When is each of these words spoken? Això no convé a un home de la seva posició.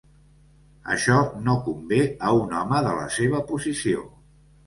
Això 0.93 1.17
no 1.49 1.55
convé 1.67 1.99
a 2.29 2.33
un 2.39 2.57
home 2.61 2.81
de 2.87 2.93
la 3.01 3.05
seva 3.17 3.45
posició. 3.53 4.01